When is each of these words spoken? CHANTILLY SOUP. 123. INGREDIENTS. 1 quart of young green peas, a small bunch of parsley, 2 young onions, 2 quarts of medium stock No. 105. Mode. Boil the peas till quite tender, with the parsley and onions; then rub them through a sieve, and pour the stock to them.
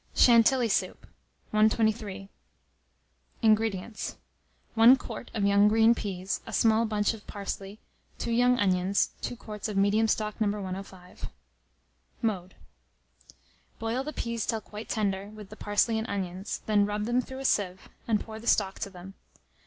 CHANTILLY 0.15 0.67
SOUP. 0.69 1.05
123. 1.51 2.27
INGREDIENTS. 3.43 4.17
1 4.73 4.95
quart 4.95 5.29
of 5.35 5.45
young 5.45 5.67
green 5.67 5.93
peas, 5.93 6.41
a 6.47 6.51
small 6.51 6.85
bunch 6.87 7.13
of 7.13 7.27
parsley, 7.27 7.77
2 8.17 8.31
young 8.31 8.57
onions, 8.57 9.11
2 9.21 9.35
quarts 9.35 9.67
of 9.67 9.77
medium 9.77 10.07
stock 10.07 10.41
No. 10.41 10.47
105. 10.47 11.27
Mode. 12.23 12.55
Boil 13.77 14.03
the 14.03 14.11
peas 14.11 14.47
till 14.47 14.59
quite 14.61 14.89
tender, 14.89 15.27
with 15.27 15.49
the 15.49 15.55
parsley 15.55 15.99
and 15.99 16.09
onions; 16.09 16.61
then 16.65 16.87
rub 16.87 17.05
them 17.05 17.21
through 17.21 17.37
a 17.37 17.45
sieve, 17.45 17.87
and 18.07 18.19
pour 18.19 18.39
the 18.39 18.47
stock 18.47 18.79
to 18.79 18.89
them. 18.89 19.13